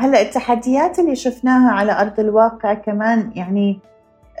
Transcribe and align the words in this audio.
هلا 0.00 0.20
التحديات 0.22 0.98
اللي 0.98 1.16
شفناها 1.16 1.70
على 1.72 2.00
أرض 2.00 2.20
الواقع 2.20 2.74
كمان 2.74 3.30
يعني 3.34 3.80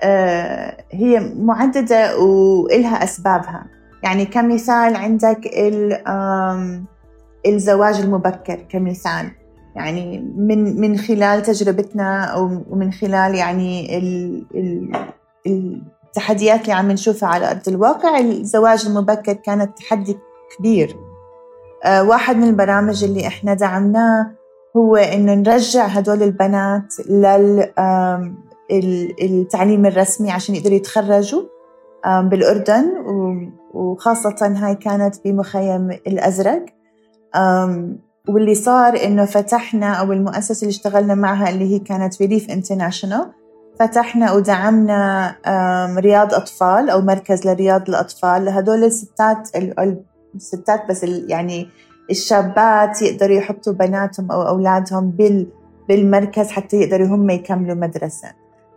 آه 0.02 0.76
هي 0.92 1.32
معددة 1.36 2.18
والها 2.18 3.04
أسبابها. 3.04 3.66
يعني 4.02 4.24
كمثال 4.24 4.96
عندك 4.96 5.50
الزواج 7.46 8.00
المبكر 8.00 8.56
كمثال. 8.68 9.30
يعني 9.76 10.32
من 10.36 10.80
من 10.80 10.98
خلال 10.98 11.42
تجربتنا 11.42 12.24
أو 12.24 12.48
من 12.70 12.92
خلال 12.92 13.34
يعني 13.34 13.98
ال 13.98 14.44
ال 15.46 15.82
التحديات 16.06 16.60
اللي 16.60 16.72
عم 16.72 16.90
نشوفها 16.90 17.28
على 17.28 17.50
أرض 17.50 17.68
الواقع 17.68 18.18
الزواج 18.18 18.86
المبكر 18.86 19.32
كانت 19.32 19.78
تحدي 19.78 20.18
كبير. 20.58 20.96
آه، 21.84 22.02
واحد 22.02 22.36
من 22.36 22.44
البرامج 22.48 23.04
اللي 23.04 23.26
إحنا 23.26 23.54
دعمناه 23.54 24.30
هو 24.76 24.96
إنه 24.96 25.34
نرجع 25.34 25.86
هدول 25.86 26.22
البنات 26.22 26.94
للتعليم 29.22 29.86
الرسمي 29.86 30.30
عشان 30.30 30.54
يقدروا 30.54 30.76
يتخرجوا 30.76 31.42
بالأردن 32.06 32.84
وخاصة 33.74 34.36
هاي 34.56 34.74
كانت 34.74 35.16
بمخيم 35.24 35.90
الأزرق. 35.90 36.64
واللي 38.28 38.54
صار 38.54 39.04
إنه 39.04 39.24
فتحنا 39.24 39.92
أو 39.92 40.12
المؤسسة 40.12 40.62
اللي 40.62 40.70
اشتغلنا 40.70 41.14
معها 41.14 41.50
اللي 41.50 41.74
هي 41.74 41.78
كانت 41.78 42.22
Relief 42.22 42.50
International 42.50 43.26
فتحنا 43.80 44.32
ودعمنا 44.32 45.34
رياض 45.98 46.34
أطفال 46.34 46.90
أو 46.90 47.00
مركز 47.00 47.46
لرياض 47.46 47.88
الأطفال. 47.88 48.44
لهدول 48.44 48.84
الستات 48.84 49.48
الستات 50.34 50.88
بس 50.88 51.04
يعني 51.04 51.68
الشابات 52.10 53.02
يقدروا 53.02 53.36
يحطوا 53.36 53.72
بناتهم 53.72 54.30
أو 54.30 54.42
أولادهم 54.42 55.10
بال 55.10 55.46
بالمركز 55.88 56.50
حتى 56.50 56.76
يقدروا 56.76 57.06
هم 57.06 57.30
يكملوا 57.30 57.74
مدرسة. 57.74 58.28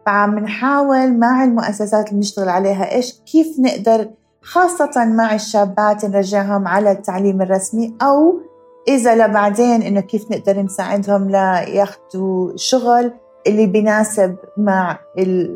فعم 0.05 0.39
نحاول 0.39 1.19
مع 1.19 1.43
المؤسسات 1.43 2.09
اللي 2.09 2.19
نشتغل 2.19 2.49
عليها 2.49 2.95
إيش؟ 2.95 3.21
كيف 3.31 3.59
نقدر 3.59 4.09
خاصة 4.41 5.05
مع 5.05 5.35
الشابات 5.35 6.05
نرجعهم 6.05 6.67
على 6.67 6.91
التعليم 6.91 7.41
الرسمي؟ 7.41 7.93
أو 8.01 8.39
إذا 8.87 9.15
لبعدين 9.15 9.81
إنه 9.81 10.01
كيف 10.01 10.31
نقدر 10.31 10.61
نساعدهم 10.61 11.29
لياخذوا 11.29 12.51
شغل 12.55 13.11
اللي 13.47 13.65
بيناسب 13.65 14.35
مع 14.57 14.99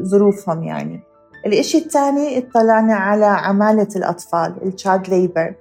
ظروفهم 0.03 0.63
يعني. 0.63 1.03
الإشي 1.45 1.77
الثاني 1.77 2.37
اطلعنا 2.37 2.95
على 2.95 3.25
عمالة 3.25 3.87
الأطفال 3.95 4.55
ال 4.65 4.73
child 4.73 5.09
labor 5.09 5.55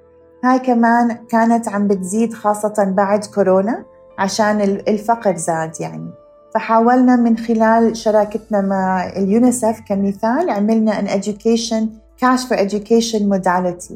هاي 0.47 0.58
كمان 0.58 1.16
كانت 1.30 1.69
عم 1.69 1.89
بتزيد 1.89 2.34
خاصة 2.34 2.92
بعد 2.97 3.25
كورونا 3.25 3.84
عشان 4.19 4.61
الفقر 4.61 5.36
زاد 5.36 5.72
يعني. 5.80 6.11
فحاولنا 6.55 7.16
من 7.16 7.36
خلال 7.39 7.97
شراكتنا 7.97 8.61
مع 8.61 9.08
اليونيسف 9.08 9.80
كمثال 9.89 10.50
عملنا 10.50 10.98
ان 11.00 11.08
education 11.08 11.84
cash 12.24 12.41
for 12.41 12.56
education 12.56 13.20
modality. 13.34 13.94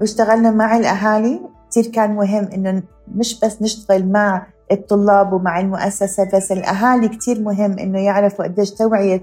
واشتغلنا 0.00 0.50
مع 0.50 0.76
الأهالي. 0.76 1.40
كثير 1.70 1.86
كان 1.86 2.14
مهم 2.14 2.48
إنه 2.54 2.82
مش 3.14 3.40
بس 3.40 3.62
نشتغل 3.62 4.12
مع 4.12 4.46
الطلاب 4.72 5.32
ومع 5.32 5.60
المؤسسة 5.60 6.30
بس 6.34 6.52
الأهالي 6.52 7.08
كثير 7.08 7.40
مهم 7.40 7.78
إنه 7.78 8.00
يعرفوا 8.00 8.44
قديش 8.44 8.70
توعية 8.70 9.22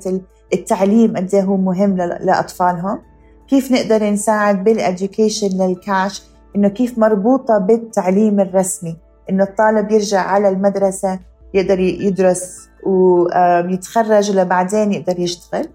التعليم 0.54 1.18
قد 1.18 1.36
هو 1.36 1.58
مهم 1.58 1.98
لأطفالهم. 1.98 3.00
كيف 3.48 3.72
نقدر 3.72 4.10
نساعد 4.10 4.64
بال 4.64 4.79
education 4.79 5.48
لل 5.48 5.75
cash 5.75 6.30
إنه 6.56 6.68
كيف 6.68 6.98
مربوطة 6.98 7.58
بالتعليم 7.58 8.40
الرسمي 8.40 8.98
إنه 9.30 9.44
الطالب 9.44 9.92
يرجع 9.92 10.20
على 10.22 10.50
المدرسة 10.50 11.20
يقدر 11.54 11.80
يدرس 11.80 12.70
ويتخرج 12.86 14.32
لبعدين 14.32 14.94
يقدر 14.94 15.20
يشتغل. 15.20 15.68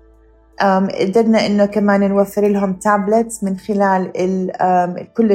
قدرنا 1.00 1.46
إنه 1.46 1.66
كمان 1.66 2.08
نوفر 2.08 2.48
لهم 2.48 2.72
tablets 2.72 3.44
من 3.44 3.56
خلال 3.56 4.12
كل 5.16 5.32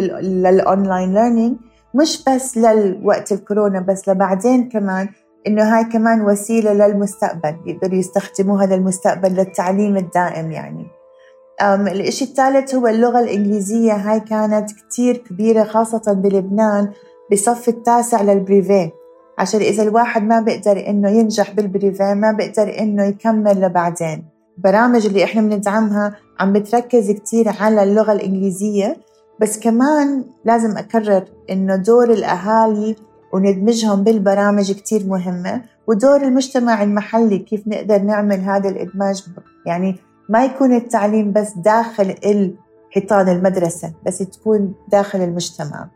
ال 0.47 0.57
online 0.57 1.13
learning 1.13 1.57
مش 1.95 2.23
بس 2.27 2.57
للوقت 2.57 3.31
الكورونا 3.31 3.79
بس 3.79 4.09
لبعدين 4.09 4.69
كمان 4.69 5.09
إنه 5.47 5.63
هاي 5.63 5.83
كمان 5.83 6.21
وسيلة 6.21 6.73
للمستقبل 6.73 7.55
يقدروا 7.65 7.99
يستخدموها 7.99 8.65
للمستقبل 8.65 9.29
للتعليم 9.29 9.97
الدائم 9.97 10.51
يعني. 10.51 10.87
الإشي 11.61 12.25
الثالث 12.25 12.75
هو 12.75 12.87
اللغة 12.87 13.19
الإنجليزية. 13.19 13.93
هاي 13.93 14.19
كانت 14.19 14.71
كتير 14.71 15.17
كبيرة 15.17 15.63
خاصة 15.63 16.13
بلبنان 16.13 16.91
بصف 17.31 17.69
التاسع 17.69 18.21
للبريفيه. 18.21 18.91
عشان 19.37 19.61
إذا 19.61 19.83
الواحد 19.83 20.23
ما 20.23 20.41
بيقدر 20.41 20.87
إنه 20.87 21.09
ينجح 21.09 21.51
بالبريفيه 21.51 22.13
ما 22.13 22.31
بيقدر 22.31 22.79
إنه 22.79 23.03
يكمل 23.05 23.61
لبعدين. 23.61 24.25
البرامج 24.57 25.05
اللي 25.05 25.23
إحنا 25.23 25.41
بندعمها 25.41 26.15
عم 26.39 26.53
بتركز 26.53 27.11
كتير 27.11 27.49
على 27.59 27.83
اللغة 27.83 28.11
الإنجليزية. 28.11 28.97
بس 29.41 29.59
كمان 29.59 30.23
لازم 30.45 30.77
أكرر 30.77 31.23
إنه 31.49 31.75
دور 31.75 32.09
الأهالي 32.13 32.95
وندمجهم 33.33 34.03
بالبرامج 34.03 34.71
كتير 34.71 35.05
مهمة. 35.07 35.61
ودور 35.87 36.21
المجتمع 36.21 36.83
المحلي 36.83 37.39
كيف 37.39 37.67
نقدر 37.67 38.01
نعمل 38.01 38.39
هذا 38.39 38.69
الإدماج 38.69 39.23
يعني 39.65 39.95
ما 40.29 40.45
يكون 40.45 40.75
التعليم 40.75 41.31
بس 41.31 41.53
داخل 41.53 42.15
الحيطان 42.25 43.29
المدرسة 43.29 43.93
بس 44.05 44.17
تكون 44.17 44.73
داخل 44.87 45.21
المجتمع. 45.21 45.87